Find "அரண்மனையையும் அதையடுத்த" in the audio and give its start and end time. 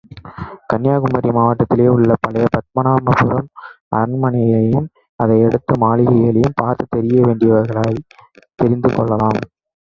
3.95-5.77